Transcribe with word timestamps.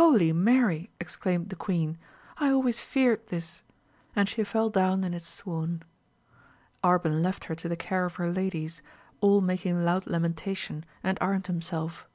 Holy 0.00 0.32
Mary! 0.32 0.90
exclaimed 0.98 1.48
the 1.48 1.54
queen; 1.54 1.96
I 2.38 2.48
always 2.50 2.80
feared 2.80 3.28
this! 3.28 3.62
and 4.16 4.28
she 4.28 4.42
fell 4.42 4.68
down 4.68 5.04
in 5.04 5.14
a 5.14 5.20
swoon. 5.20 5.84
Arban 6.82 7.22
left 7.22 7.44
her 7.44 7.54
to 7.54 7.68
the 7.68 7.76
care 7.76 8.04
of 8.04 8.16
her 8.16 8.32
ladies, 8.32 8.82
all 9.20 9.40
making 9.40 9.84
loud 9.84 10.08
lamentation, 10.08 10.84
and 11.04 11.18
armed 11.20 11.46
himself. 11.46 12.08